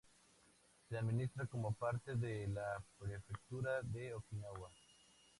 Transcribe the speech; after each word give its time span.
Se 0.89 0.97
administra 0.97 1.45
como 1.45 1.73
parte 1.75 2.15
de 2.15 2.47
la 2.47 2.83
Prefectura 2.97 3.83
de 3.83 4.15
Okinawa. 4.15 4.71